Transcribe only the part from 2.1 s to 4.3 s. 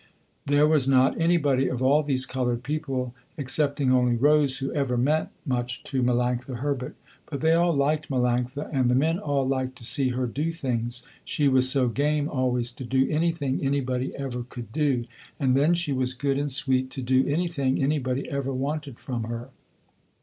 colored people, excepting only